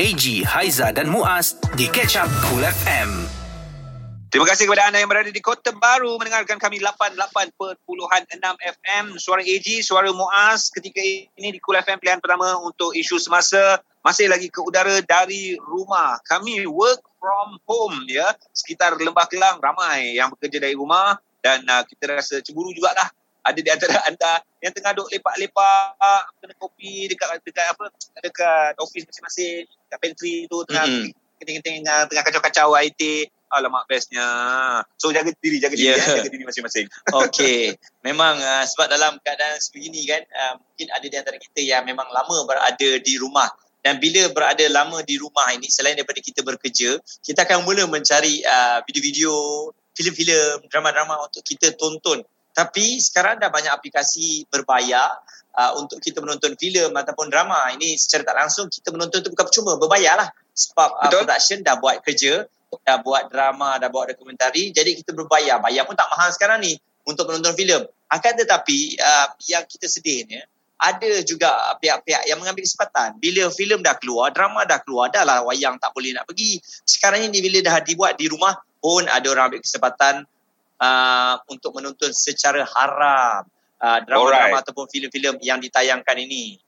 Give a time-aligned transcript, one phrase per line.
[0.00, 3.20] AG, Haiza dan Muaz di Catch Up Cool FM.
[4.32, 7.84] Terima kasih kepada anda yang berada di Kota Baru mendengarkan kami 88.6
[8.80, 11.04] FM Suara AG, Suara Muaz ketika
[11.36, 16.16] ini di Cool FM pilihan pertama untuk isu semasa masih lagi ke udara dari rumah.
[16.24, 18.32] Kami work from home ya.
[18.56, 23.58] Sekitar Lembah Kelang ramai yang bekerja dari rumah dan uh, kita rasa cemburu jugalah ada
[23.60, 25.84] di antara anda yang tengah duk lepak-lepak
[26.40, 27.84] kena kopi dekat dekat apa
[28.20, 31.38] dekat office masing-masing dekat pantry tu tengah mm-hmm.
[31.40, 34.28] keting-keting tengah kacau-kacau IT alamak bestnya.
[34.94, 35.98] So jaga diri jaga diri yeah.
[35.98, 36.86] ya, jaga diri masing-masing.
[37.26, 37.74] Okey
[38.06, 42.06] memang uh, sebab dalam keadaan sebegini kan uh, mungkin ada di antara kita yang memang
[42.14, 43.50] lama berada di rumah.
[43.80, 48.44] Dan bila berada lama di rumah ini selain daripada kita bekerja kita akan mula mencari
[48.44, 49.32] uh, video-video
[49.96, 55.22] filem-filem drama-drama untuk kita tonton tapi sekarang dah banyak aplikasi berbayar
[55.54, 57.70] uh, untuk kita menonton filem ataupun drama.
[57.74, 60.28] Ini secara tak langsung kita menonton itu bukan percuma, berbayar lah.
[60.54, 62.44] Sebab uh, production dah buat kerja,
[62.82, 64.74] dah buat drama, dah buat dokumentari.
[64.74, 65.62] Jadi kita berbayar.
[65.62, 66.74] Bayar pun tak mahal sekarang ni
[67.06, 67.86] untuk menonton filem.
[68.10, 70.42] Akan tetapi uh, yang kita sedihnya,
[70.80, 73.20] ada juga pihak-pihak yang mengambil kesempatan.
[73.20, 76.58] Bila filem dah keluar, drama dah keluar, dah lah wayang tak boleh nak pergi.
[76.82, 80.24] Sekarang ini bila dah dibuat di rumah pun ada orang ambil kesempatan
[80.80, 83.44] uh, untuk menonton secara haram
[83.78, 84.62] uh, drama-drama Alright.
[84.64, 86.58] ataupun filem-filem yang ditayangkan ini.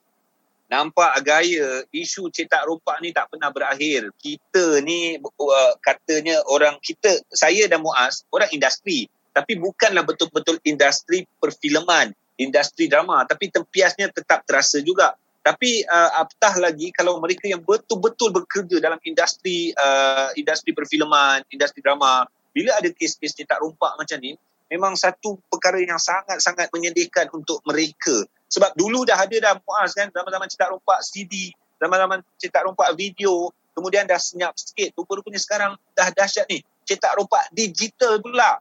[0.73, 4.09] Nampak gaya isu cetak rompak ni tak pernah berakhir.
[4.17, 9.05] Kita ni uh, katanya orang kita, saya dan Muaz, orang industri.
[9.33, 13.25] Tapi bukanlah betul-betul industri perfilman, industri drama.
[13.29, 15.13] Tapi tempiasnya tetap terasa juga.
[15.43, 21.85] Tapi uh, apatah lagi kalau mereka yang betul-betul bekerja dalam industri uh, industri perfilman, industri
[21.85, 24.36] drama, bila ada kes-kes cetak rompak macam ni,
[24.72, 28.25] memang satu perkara yang sangat-sangat menyedihkan untuk mereka.
[28.53, 33.48] Sebab dulu dah ada dah muas kan, zaman-zaman cetak rompak CD, zaman-zaman cetak rompak video,
[33.72, 34.92] kemudian dah senyap sikit.
[34.97, 38.61] Rupa-rupanya sekarang dah dahsyat ni, cetak rompak digital pula.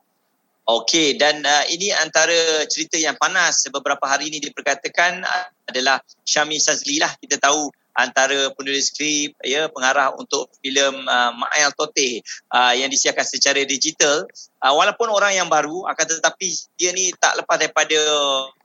[0.62, 5.26] Okey dan uh, ini antara cerita yang panas beberapa hari ini diperkatakan
[5.66, 11.76] adalah Syami Sazli lah kita tahu antara penulis skrip ya pengarah untuk filem uh, Ma'al
[11.76, 14.26] Tote uh, yang disiarkan secara digital.
[14.62, 16.48] Uh, walaupun orang yang baru akan tetapi
[16.78, 18.00] dia ni tak lepas daripada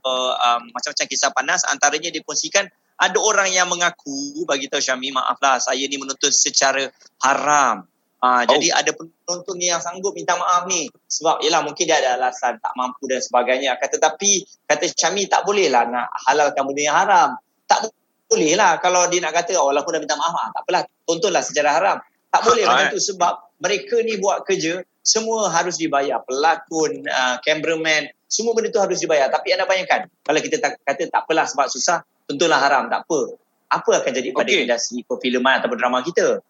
[0.05, 1.67] uh, um, macam-macam kisah panas.
[1.67, 6.89] Antaranya dikongsikan ada orang yang mengaku bagi tahu Syami maaflah saya ni menonton secara
[7.21, 7.85] haram.
[8.17, 8.43] Uh, oh.
[8.49, 10.89] jadi ada penonton yang sanggup minta maaf ni.
[11.05, 13.77] Sebab yalah mungkin dia ada alasan tak mampu dan sebagainya.
[13.77, 17.31] Akan tetapi kata Syami tak boleh lah nak halalkan benda yang haram.
[17.69, 17.93] Tak
[18.27, 21.43] boleh lah kalau dia nak kata oh, walaupun dah minta maaf ah, tak apalah tontonlah
[21.47, 21.99] secara haram.
[22.31, 23.33] Tak boleh macam tu sebab
[23.63, 26.21] mereka ni buat kerja semua harus dibayar.
[26.27, 29.31] Pelakon uh, cameraman semua benda tu harus dibayar.
[29.31, 33.39] Tapi anda bayangkan kalau kita tak, kata tak apalah sebab susah tontonlah haram tak apa.
[33.71, 34.63] Apa akan jadi pada okay.
[34.67, 36.43] industri perfilman atau drama kita?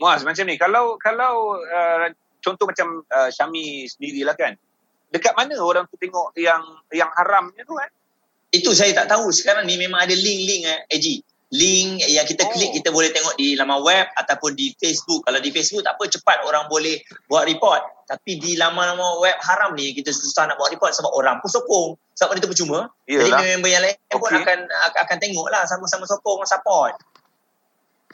[0.00, 2.10] Muaz macam ni kalau kalau uh,
[2.42, 4.58] contoh macam uh, Syami sendirilah kan
[5.14, 6.60] dekat mana orang tu tengok yang
[6.90, 7.86] yang haramnya tu kan
[8.54, 9.34] itu saya tak tahu.
[9.34, 11.06] Sekarang ni memang ada link-link eh, AG.
[11.54, 12.74] Link yang kita klik, oh.
[12.74, 15.22] kita boleh tengok di laman web ataupun di Facebook.
[15.22, 16.98] Kalau di Facebook tak apa, cepat orang boleh
[17.30, 18.06] buat report.
[18.10, 21.90] Tapi di laman-laman web haram ni, kita susah nak buat report sebab orang pun sokong.
[22.18, 22.90] Sebab itu percuma.
[23.06, 23.22] Yalah.
[23.22, 24.18] Jadi member yang lain okay.
[24.18, 24.58] pun akan
[24.98, 26.94] akan tengok lah sama-sama sokong, support.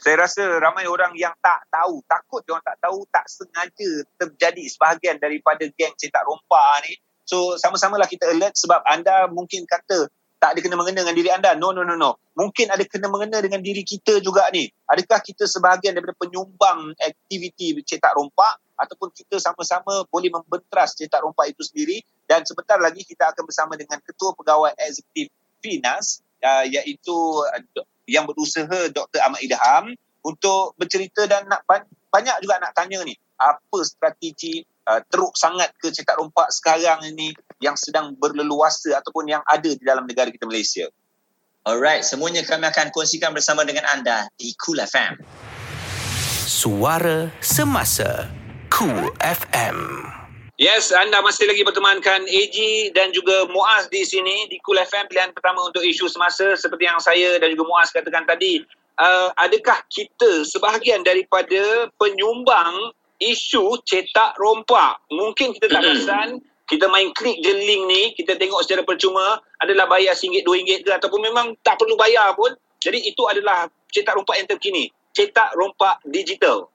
[0.01, 4.63] Saya rasa ramai orang yang tak tahu, takut dia orang tak tahu, tak sengaja terjadi
[4.65, 6.97] sebahagian daripada geng cetak rompak ni.
[7.25, 10.09] So sama-samalah kita alert sebab anda mungkin kata
[10.41, 11.53] tak ada kena-mengena dengan diri anda.
[11.53, 12.17] No, no, no, no.
[12.33, 14.65] Mungkin ada kena-mengena dengan diri kita juga ni.
[14.89, 21.53] Adakah kita sebahagian daripada penyumbang aktiviti cetak rompak ataupun kita sama-sama boleh membentras cetak rompak
[21.53, 25.29] itu sendiri dan sebentar lagi kita akan bersama dengan Ketua Pegawai Eksekutif
[25.61, 27.13] Finas uh, iaitu
[27.45, 29.21] uh, yang berusaha Dr.
[29.21, 29.93] Ahmad Idham
[30.25, 31.61] untuk bercerita dan nak
[32.09, 37.31] banyak juga nak tanya ni apa strategi uh, teruk sangat ke cetak rompak sekarang ini
[37.63, 40.91] yang sedang berleluasa ataupun yang ada di dalam negara kita Malaysia.
[41.63, 45.21] Alright, semuanya kami akan kongsikan bersama dengan anda di Cool FM.
[46.49, 48.25] Suara Semasa
[48.73, 50.09] Cool FM.
[50.57, 52.57] Yes, anda masih lagi bertemankan AG
[52.93, 57.01] dan juga Muaz di sini di Cool FM pilihan pertama untuk isu semasa seperti yang
[57.01, 58.61] saya dan juga Muaz katakan tadi.
[59.01, 64.97] Uh, adakah kita sebahagian daripada penyumbang isu cetak rompak.
[65.13, 69.85] Mungkin kita tak perasan, kita main klik je link ni, kita tengok secara percuma, adalah
[69.85, 72.55] bayar RM1, RM2 ke ataupun memang tak perlu bayar pun.
[72.81, 74.89] Jadi itu adalah cetak rompak yang terkini.
[75.13, 76.70] Cetak rompak digital.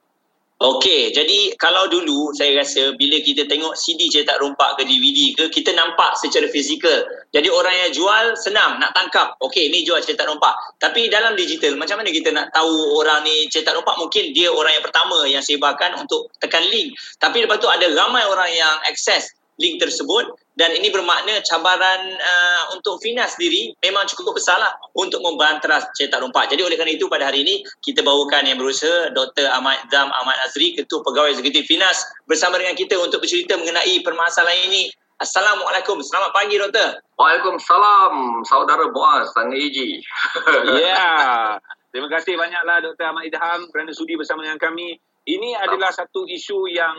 [0.56, 5.44] Okey, jadi kalau dulu saya rasa bila kita tengok CD cetak rompak ke DVD ke,
[5.52, 7.04] kita nampak secara fizikal.
[7.28, 9.36] Jadi orang yang jual senang nak tangkap.
[9.44, 10.56] Okey, ni jual cetak rompak.
[10.80, 14.00] Tapi dalam digital, macam mana kita nak tahu orang ni cetak rompak?
[14.00, 16.96] Mungkin dia orang yang pertama yang sebarkan untuk tekan link.
[17.20, 20.24] Tapi lepas tu ada ramai orang yang akses link tersebut
[20.56, 26.16] dan ini bermakna cabaran uh, untuk Fina sendiri memang cukup besar lah untuk membanteras cetak
[26.16, 26.48] rompak.
[26.48, 29.52] Jadi oleh kerana itu pada hari ini kita bawakan yang berusaha Dr.
[29.52, 34.72] Ahmad Zam Ahmad Azri, Ketua Pegawai Eksekutif Finas bersama dengan kita untuk bercerita mengenai permasalahan
[34.72, 34.88] ini.
[35.20, 36.00] Assalamualaikum.
[36.00, 37.04] Selamat pagi Doktor.
[37.20, 40.00] Waalaikumsalam saudara Boaz dan Eji.
[40.80, 41.56] Ya.
[41.92, 43.04] Terima kasih banyaklah Dr.
[43.08, 44.96] Ahmad Idham kerana sudi bersama dengan kami.
[45.26, 46.96] Ini adalah satu isu yang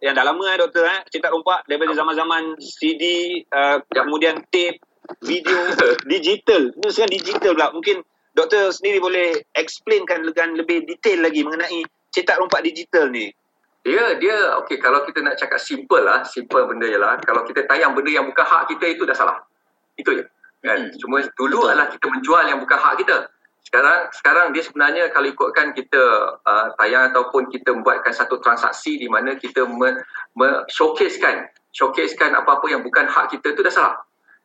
[0.00, 1.00] yang dah lama eh doktor eh.
[1.12, 4.80] Cetak rompak daripada zaman-zaman CD uh, kemudian tape
[5.20, 5.56] video.
[6.12, 6.72] Digital.
[6.72, 7.68] Ini sekarang digital pula.
[7.76, 7.96] Mungkin
[8.32, 13.28] doktor sendiri boleh explainkan dengan lebih detail lagi mengenai cetak rompak digital ni.
[13.80, 17.16] Dia dia okey kalau kita nak cakap simple lah simple benda je lah.
[17.20, 19.40] Kalau kita tayang benda yang bukan hak kita itu dah salah.
[19.96, 20.24] Itu je.
[20.60, 20.92] Kan?
[20.92, 20.92] Hmm.
[21.00, 23.32] cuma dulu adalah kita menjual yang bukan hak kita
[23.66, 26.02] sekarang sekarang dia sebenarnya kalau ikutkan kita
[26.42, 30.00] uh, tayang ataupun kita membuatkan satu transaksi di mana kita me,
[30.34, 33.94] me showcasekan showcasekan apa-apa yang bukan hak kita tu dah salah.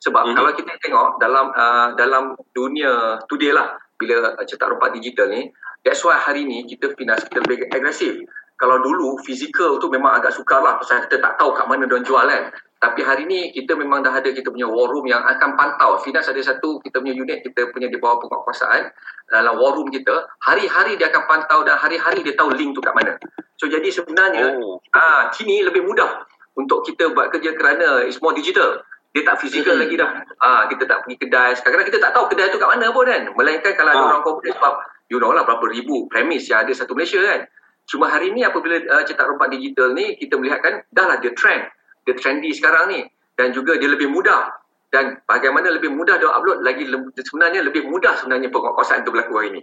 [0.04, 0.38] Sebab mm-hmm.
[0.38, 2.24] kalau kita tengok dalam uh, dalam
[2.54, 5.50] dunia today lah bila cetak rompak digital ni
[5.82, 8.14] that's why hari ni kita finance kita lebih agresif.
[8.56, 12.00] Kalau dulu fizikal tu memang agak sukar lah pasal kita tak tahu kat mana dia
[12.04, 12.44] jual kan
[12.86, 15.98] tapi hari ni kita memang dah ada kita punya war room yang akan pantau.
[16.06, 18.94] Finas ada satu kita punya unit kita punya di bawah penguasaan
[19.34, 20.30] dalam war room kita.
[20.46, 23.18] Hari-hari dia akan pantau dan hari-hari dia tahu link tu kat mana.
[23.58, 24.78] So jadi sebenarnya oh.
[24.94, 26.30] ah kini lebih mudah
[26.62, 28.78] untuk kita buat kerja kerana it's more digital.
[29.18, 29.90] Dia tak fizikal mm-hmm.
[29.90, 30.10] lagi dah.
[30.46, 31.58] Ah kita tak pergi kedai.
[31.58, 33.34] Sekarang kita tak tahu kedai tu kat mana pun kan.
[33.34, 34.10] Melainkan kalau ada ah.
[34.14, 34.74] orang corporate sebab
[35.10, 37.50] you know lah berapa ribu premis yang ada satu Malaysia kan.
[37.90, 41.34] Cuma hari ni apabila uh, cetak rompak digital ni kita melihat kan dah lah dia
[41.34, 41.66] trend
[42.06, 43.00] dia trendy sekarang ni
[43.36, 44.54] dan juga dia lebih mudah
[44.94, 46.88] dan bagaimana lebih mudah dia upload lagi
[47.20, 49.62] sebenarnya lebih mudah sebenarnya penguasaan itu berlaku hari ini.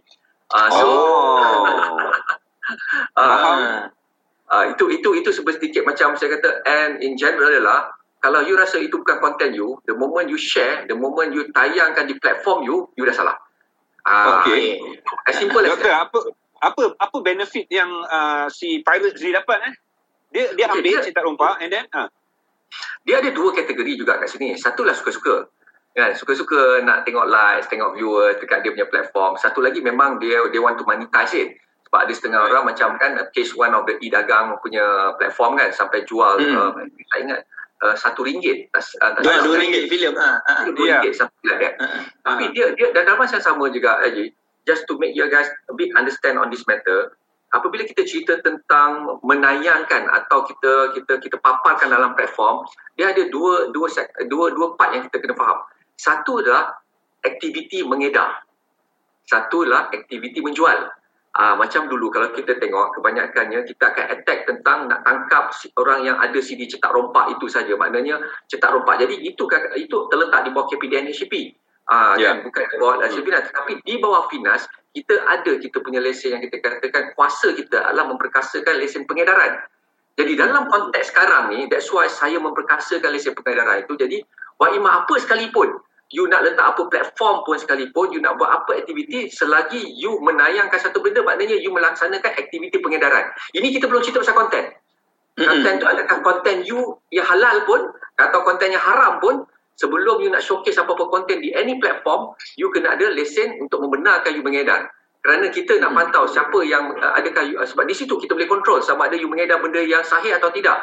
[0.53, 1.65] Uh, so oh.
[3.23, 3.89] uh,
[4.53, 7.89] uh, itu itu itu sedikit macam saya kata and in general adalah
[8.23, 12.07] kalau you rasa itu bukan content you, the moment you share, the moment you tayangkan
[12.07, 13.35] di platform you, you dah salah.
[14.07, 14.79] Uh, okay.
[15.27, 16.19] As simple as Doktor, apa
[16.63, 19.75] apa apa benefit yang uh, si Pirate Z dapat eh?
[20.31, 22.07] Dia dia okay, ambil dia, cetak rompak and then uh.
[23.03, 24.55] Dia ada dua kategori juga kat sini.
[24.55, 25.51] Satu lah suka-suka.
[25.93, 26.17] Kan?
[26.17, 29.37] Suka-suka nak tengok likes, tengok viewers dekat dia punya platform.
[29.37, 31.61] Satu lagi memang dia dia want to monetize it.
[31.89, 36.09] Sebab ada setengah orang macam kan case one of the e-dagang punya platform kan sampai
[36.09, 36.57] jual hmm.
[36.57, 36.73] uh,
[37.13, 37.41] saya ingat
[37.85, 38.73] uh, satu ringgit.
[38.73, 40.17] Uh, dua, dua ringgit filem.
[40.17, 41.05] Ha, ha, dua yeah.
[41.05, 41.75] ringgit sampai like that.
[41.77, 44.33] Uh, Tapi dia dia dan dalam masa yang sama juga Haji,
[44.65, 47.13] just to make you guys a bit understand on this matter,
[47.53, 52.65] apabila kita cerita tentang menayangkan atau kita kita kita paparkan dalam platform
[52.97, 53.89] dia ada dua dua
[54.27, 55.61] dua dua part yang kita kena faham.
[56.01, 56.73] Satu adalah
[57.23, 58.43] aktiviti mengedar.
[59.29, 60.91] Satu adalah aktiviti menjual.
[61.33, 65.49] Uh, macam dulu kalau kita tengok kebanyakannya kita akan attack tentang nak tangkap
[65.81, 67.73] orang yang ada CD cetak rompak itu saja.
[67.73, 68.21] Maknanya
[68.53, 69.01] cetak rompak.
[69.01, 69.45] Jadi itu
[69.81, 71.62] itu terletak di bawah KPDN HCP
[71.93, 72.41] Ah, yeah.
[72.41, 72.49] kan?
[72.49, 73.21] bukan di bawah hmm.
[73.21, 74.63] Finas tapi di bawah Finas
[74.97, 79.61] kita ada kita punya lesen yang kita katakan kuasa kita adalah memperkasakan lesen pengedaran.
[80.17, 84.25] Jadi dalam konteks sekarang ni that's why saya memperkasakan lesen pengedaran itu jadi
[84.57, 85.69] waima apa sekalipun
[86.13, 90.77] you nak letak apa platform pun sekalipun you nak buat apa aktiviti selagi you menayangkan
[90.77, 93.29] satu benda maknanya you melaksanakan aktiviti pengedaran.
[93.53, 94.65] Ini kita belum cerita pasal konten.
[95.33, 97.89] Konten tu adakah konten you yang halal pun
[98.21, 102.69] atau konten yang haram pun sebelum you nak showcase apa-apa konten di any platform, you
[102.73, 104.89] kena ada lesen untuk membenarkan you mengedar.
[105.23, 105.99] Kerana kita nak hmm.
[106.03, 109.15] pantau siapa yang uh, adakah you, uh, sebab di situ kita boleh kontrol sama ada
[109.15, 110.83] you mengedar benda yang sahih atau tidak.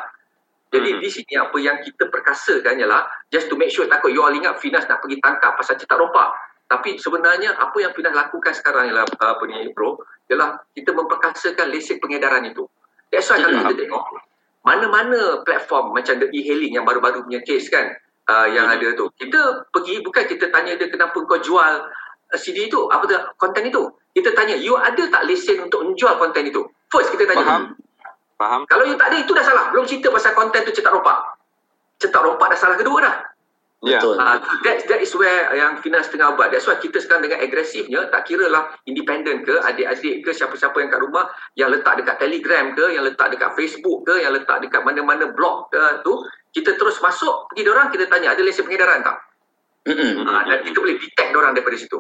[0.71, 1.01] Jadi hmm.
[1.03, 3.03] di sini apa yang kita perkasakan ialah
[3.35, 6.31] just to make sure takut you all ingat Finas nak pergi tangkap pasal cetak rompak.
[6.71, 9.99] Tapi sebenarnya apa yang Finas lakukan sekarang ialah uh, apa ni bro,
[10.31, 12.63] ialah kita memperkasakan lesen pengedaran itu.
[13.11, 13.75] That's why kalau hmm.
[13.75, 14.03] kita tengok
[14.63, 17.91] mana-mana platform macam the e-hailing yang baru-baru punya case kan,
[18.29, 19.09] uh, yang ada tu.
[19.17, 23.65] Kita pergi bukan kita tanya dia kenapa kau jual uh, CD itu, apa tu, konten
[23.65, 23.89] itu.
[24.13, 26.61] Kita tanya, you ada tak lesen untuk menjual konten itu?
[26.93, 27.45] First kita tanya.
[27.45, 27.63] Faham.
[28.37, 28.61] Faham.
[28.69, 29.73] Kalau you tak ada, itu dah salah.
[29.73, 31.17] Belum cerita pasal konten tu cetak rompak.
[31.99, 33.15] Cetak rompak dah salah kedua dah.
[33.79, 34.03] Yeah.
[34.03, 34.19] Betul.
[34.19, 36.51] Uh, that, that is where yang Finas tengah buat.
[36.51, 40.91] That's why kita sekarang dengan agresifnya, tak kira lah independent ke, adik-adik ke, siapa-siapa yang
[40.91, 44.83] kat rumah, yang letak dekat Telegram ke, yang letak dekat Facebook ke, yang letak dekat
[44.83, 46.19] mana-mana blog ke tu,
[46.53, 49.17] kita terus masuk pergi orang kita tanya ada lesen pengedaran tak?
[49.89, 51.97] Ha, dan kita boleh detect orang daripada situ.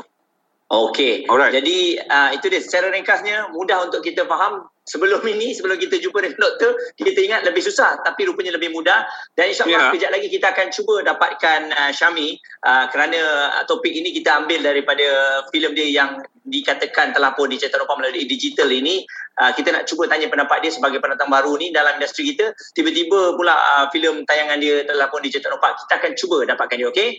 [0.69, 1.25] Okey.
[1.49, 6.25] Jadi uh, itu dia secara ringkasnya mudah untuk kita faham sebelum ini sebelum kita jumpa
[6.25, 9.05] dengan doktor kita ingat lebih susah tapi rupanya lebih mudah
[9.37, 9.93] dan insyaallah yeah.
[9.93, 13.21] kejap lagi kita akan cuba dapatkan uh, Syami uh, kerana
[13.61, 15.05] uh, topik ini kita ambil daripada
[15.53, 16.17] filem dia yang
[16.49, 19.05] dikatakan telah pun dicetak rupa melalui digital ini
[19.37, 23.37] uh, kita nak cuba tanya pendapat dia sebagai pendatang baru ni dalam industri kita tiba-tiba
[23.37, 27.09] pula uh, filem tayangan dia telah pun dicetak rupa kita akan cuba dapatkan dia okey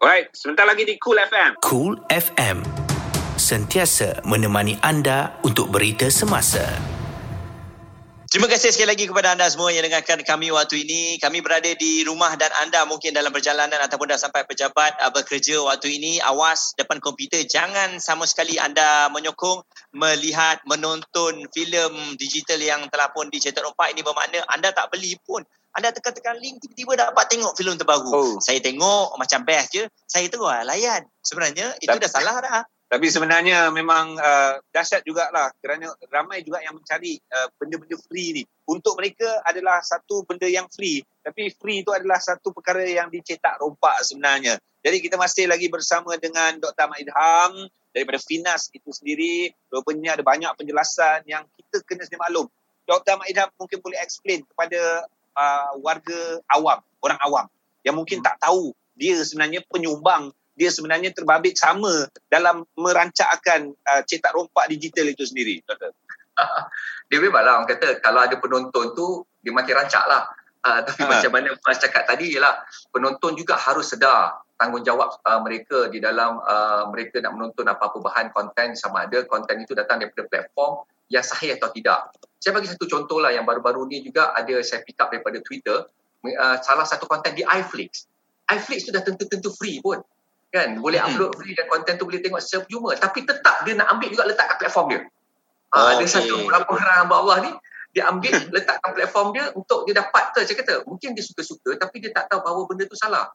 [0.00, 1.60] Alright, sebentar lagi di Cool FM.
[1.60, 2.64] Cool FM.
[3.36, 6.89] Sentiasa menemani anda untuk berita semasa.
[8.30, 11.18] Terima kasih sekali lagi kepada anda semua yang dengarkan kami waktu ini.
[11.18, 15.58] Kami berada di rumah dan anda mungkin dalam perjalanan ataupun dah sampai pejabat uh, bekerja
[15.66, 16.22] waktu ini.
[16.22, 17.42] Awas depan komputer.
[17.42, 19.66] Jangan sama sekali anda menyokong,
[19.98, 23.90] melihat, menonton filem digital yang telah pun dicetak rompak.
[23.98, 25.42] Ini bermakna anda tak beli pun
[25.74, 28.10] anda tekan-tekan link tiba-tiba dapat tengok filem terbaru.
[28.14, 28.34] Oh.
[28.38, 29.90] Saya tengok macam best je.
[30.06, 31.02] Saya terus layan.
[31.18, 32.62] Sebenarnya itu tapi, dah salah dah.
[32.90, 38.42] Tapi sebenarnya memang uh, dahsyat jugalah kerana ramai juga yang mencari uh, benda-benda free ni.
[38.66, 40.98] Untuk mereka adalah satu benda yang free.
[41.22, 44.58] Tapi free itu adalah satu perkara yang dicetak rompak sebenarnya.
[44.82, 46.90] Jadi kita masih lagi bersama dengan Dr.
[46.90, 47.52] Ahmad Idham
[47.94, 49.54] daripada Finas itu sendiri.
[49.70, 52.50] Rupanya ada banyak penjelasan yang kita kena sedia maklum.
[52.90, 53.14] Dr.
[53.14, 55.06] Ahmad Idham mungkin boleh explain kepada
[55.38, 57.46] uh, warga awam, orang awam
[57.86, 58.26] yang mungkin hmm.
[58.26, 65.06] tak tahu dia sebenarnya penyumbang, dia sebenarnya terbabit sama dalam merancakkan uh, cetak rompak digital
[65.08, 65.62] itu sendiri.
[67.10, 70.28] dia memanglah orang kata kalau ada penonton tu dia makin rancak lah.
[70.60, 71.16] Uh, tapi ha.
[71.16, 72.60] macam mana Mas cakap tadi ialah
[72.92, 78.28] penonton juga harus sedar tanggungjawab uh, mereka di dalam uh, mereka nak menonton apa-apa bahan
[78.28, 82.12] konten sama ada konten itu datang daripada platform yang sahih atau tidak.
[82.36, 85.88] Saya bagi satu contoh lah yang baru-baru ni juga ada saya pick up daripada Twitter.
[86.20, 88.04] Uh, salah satu konten di iFlix.
[88.52, 90.04] iFlix tu dah tentu-tentu free pun.
[90.50, 90.82] Kan?
[90.82, 92.90] Boleh upload free dan konten tu boleh tengok secara percuma.
[92.98, 95.00] Tapi tetap dia nak ambil juga letak kat platform dia.
[95.70, 96.10] Oh, ada okay.
[96.10, 97.50] satu beberapa orang hamba Allah ni
[97.90, 101.98] dia ambil letakkan platform dia untuk dia dapat tu saya kata mungkin dia suka-suka tapi
[101.98, 103.30] dia tak tahu bahawa benda tu salah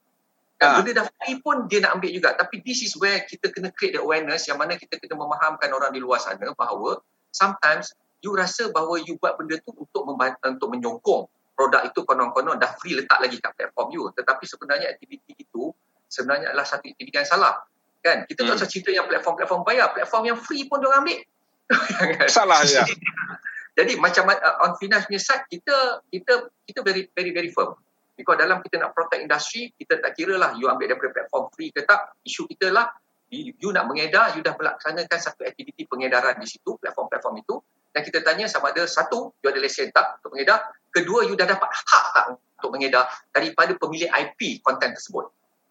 [0.56, 0.76] dan ha.
[0.80, 4.00] benda dah free pun dia nak ambil juga tapi this is where kita kena create
[4.00, 7.04] the awareness yang mana kita kena memahamkan orang di luar sana bahawa
[7.36, 7.92] sometimes
[8.24, 11.24] you rasa bahawa you buat benda tu untuk membantu, untuk menyokong
[11.56, 15.76] produk itu konon-konon dah free letak lagi kat platform you tetapi sebenarnya aktiviti itu
[16.16, 17.60] sebenarnya adalah satu aktiviti yang salah
[18.00, 18.24] kan?
[18.24, 18.48] Kita hmm.
[18.54, 21.20] tak usah cerita yang platform-platform bayar platform yang free pun dia ambil.
[22.30, 22.86] Salah ya.
[23.76, 27.74] Jadi macam uh, on finance punya side kita kita kita very very very firm.
[28.16, 31.74] Because dalam kita nak protect industri kita tak kira lah you ambil daripada platform free
[31.74, 32.14] ke tak.
[32.24, 32.88] Isu kita lah
[33.34, 37.60] you nak mengedar, you dah melaksanakan satu aktiviti pengedaran di situ, platform-platform itu,
[37.92, 41.48] dan kita tanya sama ada satu, you ada lesen tak untuk mengedar, kedua, you dah
[41.50, 45.25] dapat hak tak untuk mengedar daripada pemilik IP konten tersebut.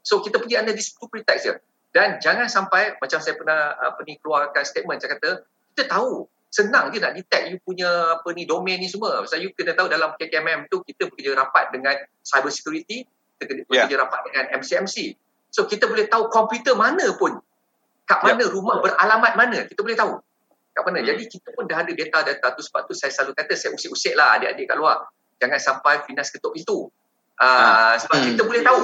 [0.04, 1.54] So, kita pergi under this two pretext je.
[1.94, 6.92] Dan jangan sampai, macam saya pernah apa ni, keluarkan statement, saya kata, kita tahu, senang
[6.92, 9.26] je nak detect you punya apa ni domain ni semua.
[9.26, 13.08] Sebab you kena tahu dalam KKMM tu, kita bekerja rapat dengan cyber security,
[13.40, 13.98] kita bekerja yeah.
[13.98, 15.18] rapat dengan MCMC.
[15.50, 17.38] So kita boleh tahu komputer mana pun
[18.04, 18.52] kat mana yep.
[18.52, 20.20] rumah beralamat mana kita boleh tahu
[20.76, 21.08] kat mana hmm.
[21.08, 24.36] jadi kita pun dah ada data-data tu sebab tu saya selalu kata saya usik-usik lah
[24.36, 25.08] adik-adik kat luar
[25.40, 26.92] jangan sampai finas ketuk pintu
[27.40, 28.26] uh, sebab hmm.
[28.34, 28.80] kita boleh tahu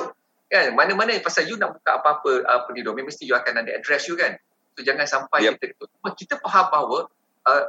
[0.51, 0.75] kan?
[0.75, 4.19] Mana-mana pasal you nak buka apa-apa apa ni domain mesti you akan ada address you
[4.19, 4.35] kan?
[4.75, 5.57] So jangan sampai yep.
[5.63, 5.89] kita ketuk
[6.19, 6.99] kita faham bahawa
[7.47, 7.65] uh,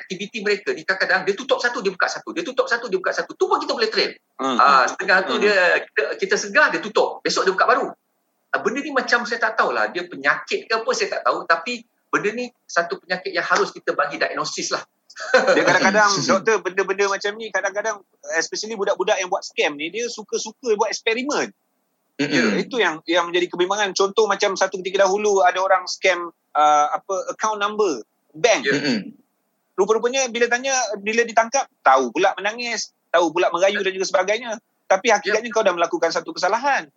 [0.00, 2.32] aktiviti mereka ni kadang-kadang dia tutup satu dia buka satu.
[2.32, 3.36] Dia tutup satu dia buka satu.
[3.36, 4.10] Tu pun kita boleh train.
[4.40, 4.56] Hmm.
[4.56, 5.42] uh, setengah tu hmm.
[5.44, 7.20] dia kita, kita segah dia tutup.
[7.20, 7.86] Besok dia buka baru.
[8.50, 9.92] Ah, benda ni macam saya tak tahulah.
[9.94, 11.46] Dia penyakit ke apa saya tak tahu.
[11.46, 14.82] Tapi benda ni satu penyakit yang harus kita bagi diagnosis lah.
[15.56, 18.02] Dia kadang-kadang doktor benda-benda macam ni kadang-kadang
[18.38, 21.50] especially budak-budak yang buat scam ni dia suka-suka buat eksperimen
[22.20, 22.36] mm-hmm.
[22.36, 26.86] ya, itu yang yang menjadi kebimbangan contoh macam satu ketika dahulu ada orang scam uh,
[26.92, 28.04] apa account number
[28.36, 28.76] bank yeah.
[28.76, 29.16] mm-hmm.
[29.80, 35.08] rupa-rupanya bila tanya bila ditangkap tahu pula menangis tahu pula merayu dan juga sebagainya tapi
[35.08, 35.56] hakikatnya yeah.
[35.56, 36.92] kau dah melakukan satu kesalahan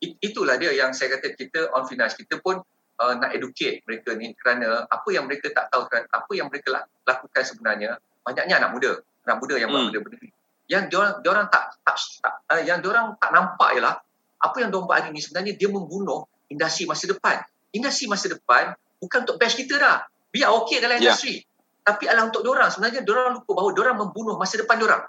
[0.00, 2.60] itulah dia yang saya kata kita on finance kita pun
[3.00, 6.84] uh, nak educate mereka ni kerana apa yang mereka tak tahu kan apa yang mereka
[7.04, 8.92] lakukan sebenarnya banyaknya anak muda
[9.24, 9.76] anak muda yang hmm.
[9.76, 10.30] buat benda-benda ni
[10.66, 14.02] yang diorang, diorang tak, tak, tak uh, yang diorang tak nampak ialah
[14.40, 15.20] apa yang diorang buat hari ni?
[15.24, 17.40] Sebenarnya dia membunuh industri masa depan.
[17.72, 20.04] Industri masa depan bukan untuk batch kita dah.
[20.30, 21.12] Biar okey dalam ya.
[21.12, 21.42] industri.
[21.86, 22.68] Tapi adalah untuk diorang.
[22.68, 25.02] Sebenarnya diorang lupa bahawa diorang membunuh masa depan diorang.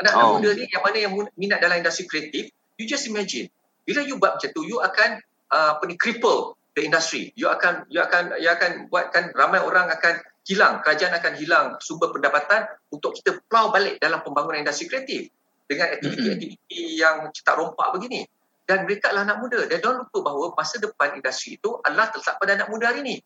[0.00, 0.32] Anak-anak oh.
[0.40, 2.50] muda ni yang mana yang minat dalam industri kreatif
[2.80, 3.46] you just imagine.
[3.84, 5.20] Bila you buat macam tu you akan
[5.52, 7.34] uh, apa ni cripple the industry.
[7.36, 10.80] You akan you akan you akan buatkan ramai orang akan hilang.
[10.80, 15.28] Kerajaan akan hilang sumber pendapatan untuk kita plough balik dalam pembangunan industri kreatif.
[15.62, 17.00] Dengan aktiviti-aktiviti mm-hmm.
[17.00, 18.28] yang cetak rompak begini
[18.66, 22.38] dan mereka adalah anak muda dan jangan lupa bahawa masa depan industri itu adalah terletak
[22.38, 23.16] pada anak muda hari ini.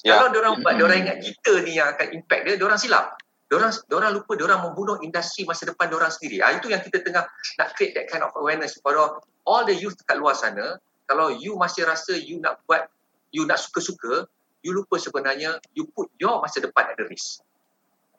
[0.00, 0.16] Ya.
[0.16, 0.86] Kalau orang buat, mm-hmm.
[0.88, 3.06] orang ingat kita ni yang akan impact dia, orang silap.
[3.50, 6.38] Orang orang lupa orang membunuh industri masa depan orang sendiri.
[6.38, 7.26] Ah itu yang kita tengah
[7.58, 10.78] nak create that kind of awareness kepada all the youth kat luar sana.
[11.10, 12.86] Kalau you masih rasa you nak buat
[13.34, 14.30] you nak suka-suka,
[14.62, 17.42] you lupa sebenarnya you put your masa depan at the risk.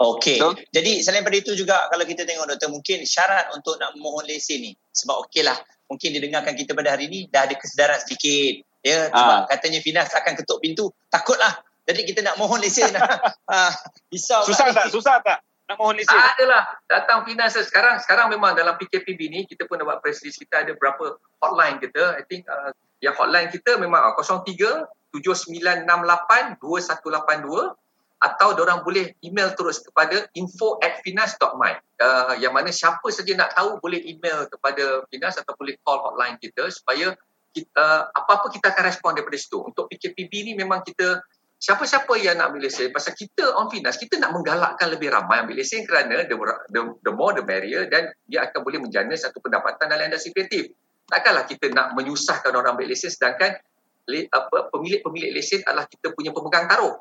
[0.01, 0.41] Okey.
[0.41, 4.25] So, Jadi selain daripada itu juga kalau kita tengok doktor mungkin syarat untuk nak mohon
[4.25, 5.55] lesen ni sebab okeylah
[5.91, 9.47] mungkin didengarkan kita pada hari ni dah ada kesedaran sedikit ya sebab ha.
[9.51, 11.59] katanya Finas akan ketuk pintu takutlah
[11.91, 12.93] jadi kita nak mohon lesen.
[12.93, 13.57] ha,
[14.13, 14.85] risau susah tak?
[14.87, 14.91] Ni.
[14.93, 15.39] Susah tak?
[15.69, 16.13] Nak mohon lesen?
[16.13, 16.63] Tak adalah.
[16.85, 17.97] Datang finance sekarang.
[17.99, 20.37] Sekarang memang dalam PKPB ni, kita pun dapat press release.
[20.37, 22.15] Kita ada berapa hotline kita.
[22.15, 22.71] I think uh,
[23.01, 27.75] yang hotline kita memang uh, 03 7968 2182
[28.21, 33.57] atau orang boleh email terus kepada info at finas.my uh, yang mana siapa saja nak
[33.57, 37.17] tahu boleh email kepada Finas atau boleh call hotline kita supaya
[37.51, 39.59] kita, uh, apa-apa kita akan respon daripada situ.
[39.59, 41.19] Untuk PKPB ni memang kita
[41.61, 45.61] siapa-siapa yang nak ambil lesen pasal kita on finance kita nak menggalakkan lebih ramai ambil
[45.61, 46.33] lesen kerana the,
[46.73, 50.73] the, the more the barrier dan dia akan boleh menjana satu pendapatan dalam industri kreatif
[51.05, 53.61] takkanlah kita nak menyusahkan orang ambil lesen sedangkan
[54.09, 56.97] apa pemilik-pemilik lesen adalah kita punya pemegang taruh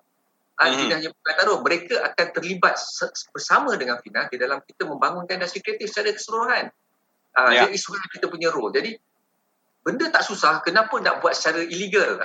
[0.61, 0.77] ah, hmm.
[0.85, 2.75] tidak hanya pemegang taruh mereka akan terlibat
[3.33, 6.65] bersama dengan Fina di dalam kita membangunkan industri kreatif secara keseluruhan
[7.35, 7.65] uh, yeah.
[7.65, 9.01] that is kita punya role jadi
[9.81, 12.21] benda tak susah kenapa nak buat secara illegal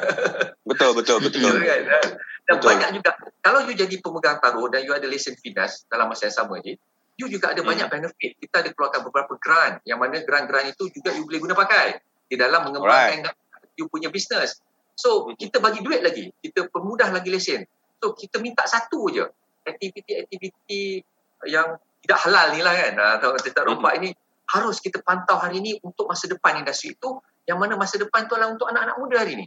[0.68, 2.16] betul betul betul kan?
[2.48, 2.68] dan betul.
[2.72, 3.10] banyak juga
[3.44, 6.80] kalau you jadi pemegang taruh dan you ada lesen finance dalam masa yang sama ni
[7.20, 7.68] you juga ada hmm.
[7.68, 11.52] banyak benefit kita ada keluarkan beberapa grant yang mana grant-grant itu juga you boleh guna
[11.52, 12.00] pakai
[12.32, 13.76] di dalam mengembangkan right.
[13.76, 14.64] you punya business
[14.96, 15.36] so hmm.
[15.36, 17.68] kita bagi duit lagi kita permudah lagi lesen
[18.00, 19.24] so kita minta satu je
[19.68, 21.04] aktiviti-aktiviti
[21.46, 24.00] yang tidak halal ni lah kan atau tak rompak hmm.
[24.00, 24.10] ini
[24.46, 28.34] harus kita pantau hari ini untuk masa depan industri itu yang mana masa depan itu
[28.38, 29.46] adalah untuk anak-anak muda hari ini.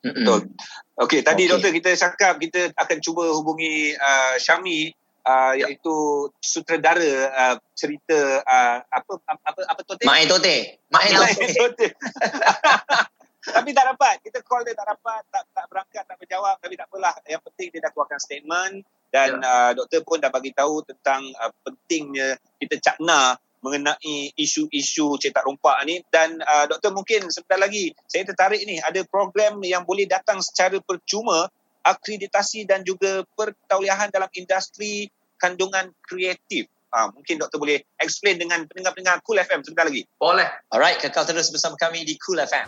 [0.00, 0.48] Betul.
[0.96, 1.50] Okey, tadi okay.
[1.50, 4.94] doktor kita cakap kita akan cuba hubungi uh, Syami
[5.26, 10.06] uh, iaitu sutradara uh, cerita uh, apa apa apa Tote?
[10.08, 10.56] Mak Tote.
[10.88, 11.04] Mak
[11.52, 11.86] Tote.
[13.40, 14.20] tapi tak dapat.
[14.20, 16.56] Kita call dia tak dapat, tak tak berangkat, tak berjawab.
[16.60, 17.14] Tapi tak apalah.
[17.24, 18.74] Yang penting dia dah keluarkan statement
[19.10, 19.42] dan ya.
[19.42, 25.84] uh, doktor pun dah bagi tahu tentang uh, pentingnya kita cakna mengenai isu-isu cetak rompak
[25.84, 30.40] ni dan uh, doktor mungkin sebentar lagi saya tertarik ni ada program yang boleh datang
[30.40, 31.44] secara percuma
[31.84, 35.08] akreditasi dan juga pertauliahan dalam industri
[35.40, 36.68] kandungan kreatif.
[36.90, 40.02] Uh, mungkin doktor boleh explain dengan pendengar-pendengar Cool FM sebentar lagi.
[40.18, 40.48] Boleh.
[40.74, 42.66] Alright, kekal terus bersama kami di Cool FM.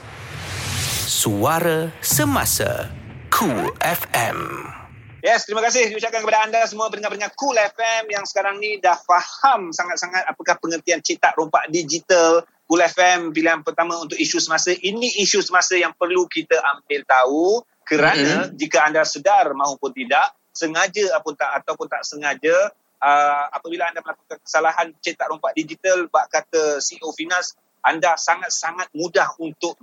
[1.22, 2.90] Suara Semasa
[3.30, 4.38] Cool FM.
[5.22, 9.70] Yes, terima kasih ucapkan kepada anda semua pendengar-pendengar Cool FM yang sekarang ni dah faham
[9.70, 12.42] sangat-sangat apakah pengertian cetak rompak digital.
[12.66, 14.74] Cool FM pilihan pertama untuk isu semasa.
[14.74, 18.58] Ini isu semasa yang perlu kita ambil tahu kerana mm-hmm.
[18.58, 24.42] jika anda sedar maupun tidak, sengaja ataupun tak ataupun tak sengaja uh, apabila anda melakukan
[24.42, 27.54] kesalahan cetak rompak digital bak kata CEO Finas,
[27.86, 29.78] anda sangat-sangat mudah untuk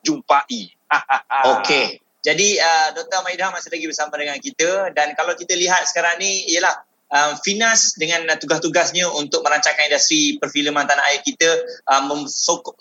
[0.00, 0.74] dijumpai.
[1.60, 2.00] Okey.
[2.20, 3.24] Jadi uh, Dr.
[3.24, 7.96] Maidah masih lagi bersama dengan kita dan kalau kita lihat sekarang ni ialah um, Finas
[7.96, 11.48] dengan tugas-tugasnya untuk merancangkan industri perfilman tanah air kita
[11.88, 12.28] um,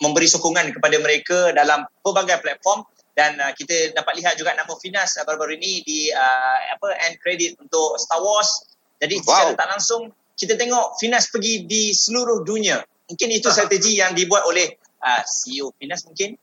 [0.03, 2.83] memberi sokongan kepada mereka dalam pelbagai platform
[3.17, 7.19] dan uh, kita dapat lihat juga nama Finas uh, baru-baru ini di uh, apa end
[7.19, 8.63] credit untuk Star Wars.
[8.99, 9.27] Jadi wow.
[9.27, 10.01] secara tak langsung
[10.39, 12.79] kita tengok Finas pergi di seluruh dunia.
[13.09, 14.71] Mungkin itu strategi yang dibuat oleh
[15.03, 16.35] uh, CEO Finas mungkin.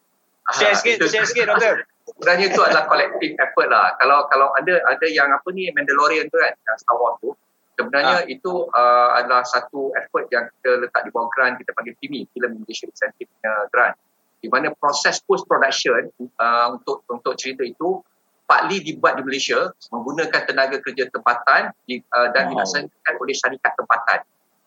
[0.54, 3.98] Share sikit, share sikit doktor sebenarnya itu adalah collective effort lah.
[3.98, 7.34] Kalau kalau ada ada yang apa ni Mandalorian tu kan, Star Wars tu,
[7.74, 8.28] sebenarnya ha.
[8.30, 12.50] itu uh, adalah satu effort yang kita letak di bawah grant kita panggil FIMI, Film
[12.62, 13.30] Indonesia Incentive
[13.74, 13.96] Grant.
[14.40, 16.06] Di mana proses post production
[16.38, 17.98] uh, untuk untuk cerita itu
[18.46, 22.62] partly dibuat di Malaysia menggunakan tenaga kerja tempatan di, uh, dan wow.
[22.62, 24.18] dilaksanakan oleh syarikat tempatan.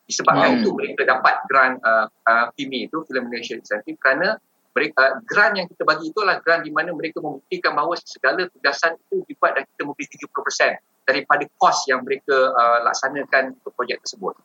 [0.10, 0.60] Disebabkan wow.
[0.60, 4.36] itu mereka dapat grant uh, uh, FIMI itu Film Indonesia Incentive kerana
[4.76, 8.46] mereka, uh, grant yang kita bagi itu adalah grant di mana mereka membuktikan bahawa segala
[8.50, 13.98] tugasan itu dibuat dan kita memberi 70% daripada kos yang mereka uh, laksanakan untuk projek
[14.06, 14.38] tersebut.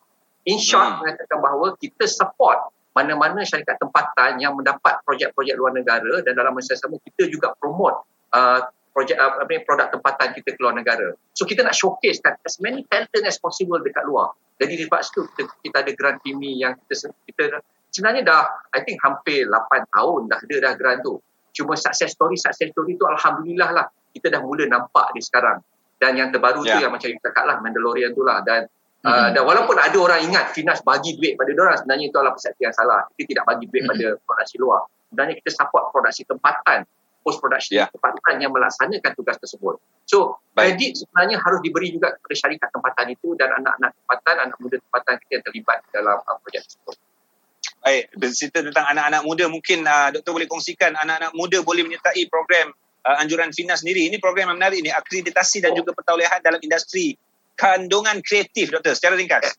[0.48, 0.96] In short, hmm.
[1.04, 6.78] mengatakan bahawa kita support mana-mana syarikat tempatan yang mendapat projek-projek luar negara dan dalam masa
[6.78, 8.62] sama kita juga promote uh,
[8.94, 11.10] projek uh, apa produk tempatan kita ke luar negara.
[11.34, 14.30] So kita nak showcase kan as many talent as possible dekat luar.
[14.62, 17.58] Jadi di situ kita, kita ada grant PIMI yang kita kita
[17.94, 18.42] sebenarnya dah
[18.74, 21.22] I think hampir 8 tahun dah ada dah grant tu.
[21.54, 25.62] Cuma success story, success story tu Alhamdulillah lah kita dah mula nampak di sekarang.
[26.02, 26.74] Dan yang terbaru yeah.
[26.74, 26.82] tu ya.
[26.90, 28.42] yang macam you cakap lah Mandalorian tu lah.
[28.42, 29.06] Dan, mm-hmm.
[29.06, 32.62] uh, dan walaupun ada orang ingat Finas bagi duit pada orang sebenarnya itu adalah persepsi
[32.66, 33.06] yang salah.
[33.14, 34.18] Kita tidak bagi duit mm-hmm.
[34.18, 34.82] pada produksi luar.
[35.14, 36.82] sebenarnya kita support produksi tempatan
[37.24, 37.88] post production yeah.
[37.88, 39.80] tempatan yang melaksanakan tugas tersebut.
[40.04, 44.76] So, kredit sebenarnya harus diberi juga kepada syarikat tempatan itu dan anak-anak tempatan, anak muda
[44.76, 46.94] tempatan kita yang terlibat dalam uh, projek tersebut.
[47.84, 52.72] Baik, bercerita tentang anak-anak muda mungkin uh, doktor boleh kongsikan anak-anak muda boleh menyertai program
[53.04, 54.08] uh, anjuran FINAS sendiri.
[54.08, 57.12] Ini program yang menarik ini, akreditasi dan juga pertolehan dalam industri
[57.52, 59.52] kandungan kreatif doktor secara ringkas.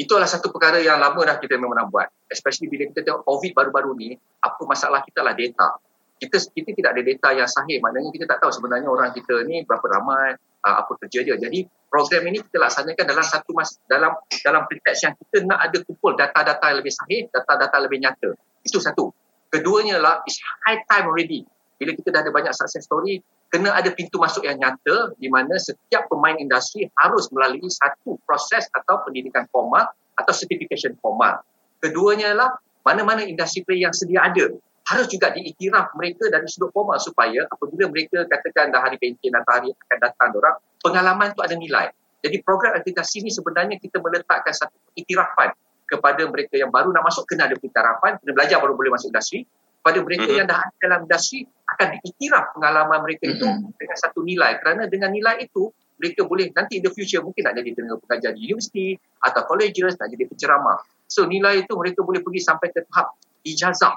[0.00, 2.08] Itu adalah satu perkara yang lama dah kita memang nak buat.
[2.32, 4.08] Especially bila kita tengok COVID baru-baru ni,
[4.40, 5.76] apa masalah kita lah data.
[6.18, 9.62] Kita kita tidak ada data yang sahih, maknanya kita tak tahu sebenarnya orang kita ni
[9.62, 10.34] berapa ramai,
[10.66, 11.38] uh, apa kerja dia.
[11.38, 15.78] Jadi program ini kita laksanakan dalam satu mas dalam dalam pretext yang kita nak ada
[15.86, 18.30] kumpul data-data yang lebih sahih, data-data lebih nyata.
[18.66, 19.14] Itu satu.
[19.48, 21.46] Keduanya lah is high time already.
[21.78, 23.22] Bila kita dah ada banyak success story,
[23.54, 28.66] kena ada pintu masuk yang nyata di mana setiap pemain industri harus melalui satu proses
[28.74, 29.86] atau pendidikan formal
[30.18, 31.38] atau certification formal.
[31.78, 32.50] Keduanya lah
[32.82, 34.50] mana-mana industri player yang sedia ada
[34.88, 39.52] harus juga diiktiraf mereka dari sudut formal supaya apabila mereka katakan dah hari pension atau
[39.52, 41.86] hari akan datang orang pengalaman itu ada nilai.
[42.24, 45.52] Jadi program akreditasi ini sebenarnya kita meletakkan satu iktirafan
[45.84, 49.44] kepada mereka yang baru nak masuk kena ada iktirafan, kena belajar baru boleh masuk industri.
[49.78, 50.38] Pada mereka mm-hmm.
[50.42, 53.76] yang dah ada dalam industri akan diiktiraf pengalaman mereka itu mm-hmm.
[53.76, 54.56] dengan satu nilai.
[54.58, 55.70] Kerana dengan nilai itu
[56.00, 60.00] mereka boleh nanti in the future mungkin nak jadi tenaga pengajar di universiti atau colleges,
[60.00, 60.80] nak jadi penceramah.
[61.06, 63.14] So nilai itu mereka boleh pergi sampai ke tahap
[63.46, 63.94] ijazah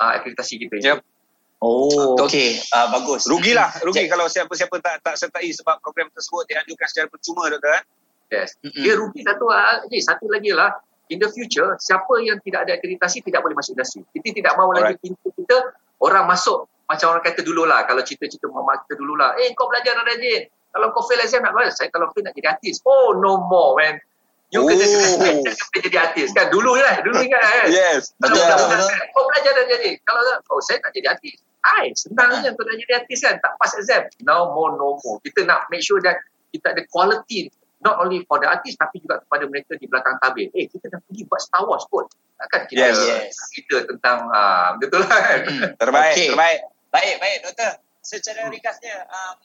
[0.00, 0.76] uh, akreditasi kita.
[0.80, 0.98] Yep.
[1.60, 2.56] Oh, okey.
[2.72, 3.28] Uh, bagus.
[3.28, 7.76] Rugilah, rugi kalau siapa-siapa tak tak sertai sebab program tersebut dianjurkan secara percuma, doktor.
[7.76, 7.84] Eh?
[8.32, 8.56] Yes.
[8.64, 8.82] Mm-hmm.
[8.82, 10.72] Dia rugi satu uh, satu lagi lah.
[11.10, 14.06] In the future, siapa yang tidak ada akreditasi tidak boleh masuk industri.
[14.14, 17.82] Kita tidak mahu lagi pintu kita orang masuk macam orang kata dulu lah.
[17.84, 19.34] Kalau cerita-cerita mama kita dulu lah.
[19.42, 20.46] Eh, kau belajar rajin.
[20.70, 21.74] Kalau kau fail exam nak belajar.
[21.74, 22.78] Saya kalau fail nak jadi artis.
[22.86, 23.98] Oh, no more, man.
[24.50, 24.68] You oh.
[24.70, 24.86] kena
[25.78, 26.34] jadi artis.
[26.34, 27.66] Kan dulu lah dulu ingat kan?
[27.70, 28.42] Yes betul.
[29.14, 29.90] kau belajar dan jadi.
[30.02, 31.38] Kalau oh saya tak jadi artis.
[31.60, 33.36] Hai, senang je untuk nak jadi artis kan.
[33.38, 34.08] Tak pass exam.
[34.26, 35.18] No more no more.
[35.22, 36.18] Kita nak make sure that
[36.50, 40.50] kita ada quality not only for the artist tapi juga kepada mereka di belakang tabir.
[40.52, 42.10] Eh kita dah pergi buat Star Wars pun
[42.48, 43.36] kan kita yes, yes.
[43.52, 45.38] kita tentang uh, betul lah kan?
[45.44, 46.28] Hmm, terbaik okay.
[46.32, 46.60] terbaik.
[46.88, 47.72] Baik baik doktor.
[48.00, 49.36] Secara ringkasnya um,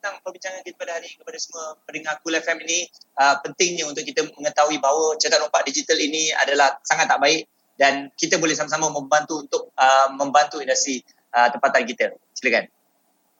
[0.00, 2.88] tentang perbincangan kita pada hari ini kepada semua pendengar Cool FM ini
[3.20, 7.44] uh, pentingnya untuk kita mengetahui bahawa cetak rompak digital ini adalah sangat tak baik
[7.76, 11.04] dan kita boleh sama-sama membantu untuk uh, membantu industri
[11.36, 12.16] uh, tempatan kita.
[12.32, 12.72] Silakan.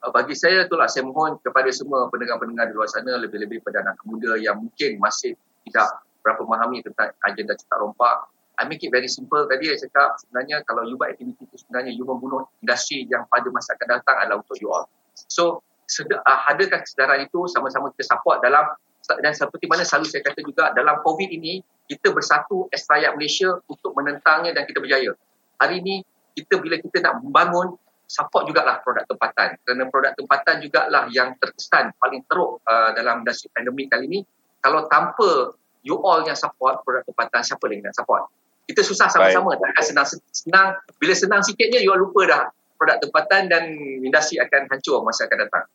[0.05, 3.97] Uh, bagi saya itulah saya mohon kepada semua pendengar-pendengar di luar sana lebih-lebih pada anak
[4.05, 5.33] muda yang mungkin masih
[5.65, 8.29] tidak berapa memahami tentang agenda cetak rompak.
[8.61, 9.49] I make it very simple.
[9.49, 13.49] Tadi saya cakap sebenarnya kalau you buat aktiviti itu sebenarnya you membunuh industri yang pada
[13.49, 14.85] masa akan datang adalah untuk you all.
[15.25, 15.65] So
[15.99, 18.71] uh, hadirkan kesedaran itu sama-sama kita support dalam
[19.19, 23.59] dan seperti mana selalu saya kata juga dalam COVID ini kita bersatu as rakyat Malaysia
[23.67, 25.11] untuk menentangnya dan kita berjaya.
[25.59, 26.05] Hari ini
[26.37, 27.75] kita bila kita nak membangun
[28.07, 33.51] support jugalah produk tempatan kerana produk tempatan jugalah yang terkesan paling teruk uh, dalam industri
[33.51, 34.19] pandemik kali ini.
[34.61, 38.29] Kalau tanpa you all yang support produk tempatan siapa lagi nak support?
[38.69, 40.67] Kita susah sama-sama tak akan senang senang
[41.01, 42.43] bila senang sikitnya you all lupa dah
[42.79, 43.63] produk tempatan dan
[43.99, 45.65] industri akan hancur masa akan datang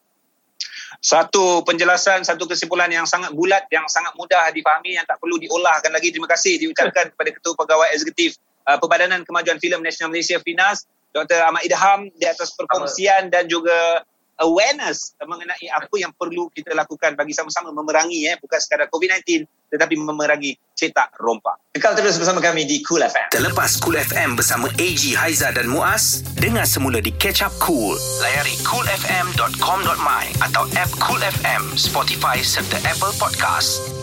[1.06, 5.94] satu penjelasan, satu kesimpulan yang sangat bulat, yang sangat mudah dipahami, yang tak perlu diolahkan
[5.94, 6.10] lagi.
[6.10, 8.34] Terima kasih diucapkan kepada Ketua Pegawai Eksekutif
[8.66, 10.82] uh, Perbadanan Kemajuan Filem Nasional Malaysia, FINAS,
[11.14, 11.46] Dr.
[11.46, 14.02] Ahmad Idham di atas perkongsian dan juga
[14.40, 19.98] awareness mengenai apa yang perlu kita lakukan bagi sama-sama memerangi eh bukan sekadar COVID-19 tetapi
[19.98, 21.58] memerangi cetak rompak.
[21.74, 23.34] Kekal terus bersama kami di Cool FM.
[23.34, 27.98] Terlepas Cool FM bersama AG Haiza dan Muaz, dengar semula di Catch Up Cool.
[28.22, 33.95] Layari coolfm.com.my atau app Cool FM, Spotify serta Apple Podcast.